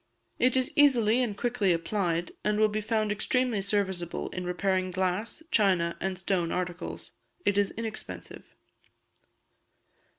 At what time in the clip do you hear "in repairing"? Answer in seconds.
4.29-4.89